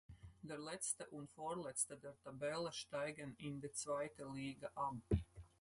Der 0.41 0.57
Letzte 0.57 1.07
und 1.11 1.29
Vorletzte 1.29 1.95
der 1.95 2.17
Tabelle 2.23 2.71
steigen 2.73 3.35
in 3.37 3.61
die 3.61 3.71
zweite 3.71 4.25
Liga 4.33 4.71
ab. 4.73 4.97